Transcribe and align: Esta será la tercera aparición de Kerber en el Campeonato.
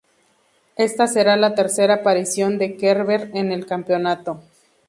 Esta 0.77 1.05
será 1.05 1.37
la 1.37 1.53
tercera 1.53 1.93
aparición 1.97 2.57
de 2.57 2.75
Kerber 2.75 3.29
en 3.35 3.51
el 3.51 3.67
Campeonato. 3.67 4.41